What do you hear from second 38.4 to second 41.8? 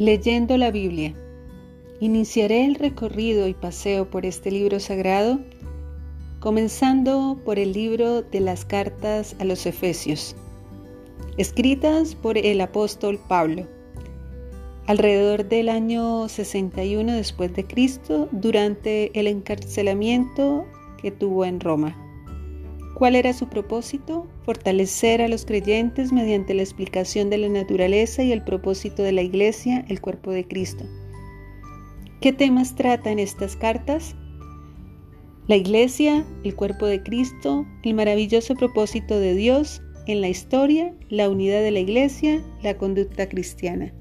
propósito de Dios en la historia, la unidad de la